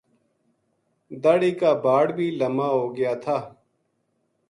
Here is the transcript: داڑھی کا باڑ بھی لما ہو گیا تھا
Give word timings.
داڑھی 1.23 1.51
کا 1.59 1.71
باڑ 1.83 2.05
بھی 2.17 2.27
لما 2.39 2.67
ہو 2.77 2.85
گیا 2.95 3.13
تھا 3.23 3.37